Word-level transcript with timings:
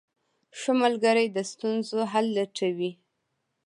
ښه 0.59 0.71
ملګری 0.81 1.25
د 1.31 1.37
ستونزو 1.51 1.99
حل 2.11 2.25
لټوي. 2.37 2.91